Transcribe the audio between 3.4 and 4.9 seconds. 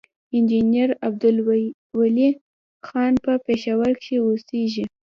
پېښور کښې اوسيږي،